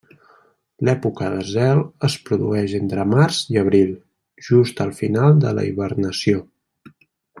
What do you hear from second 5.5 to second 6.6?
la hibernació.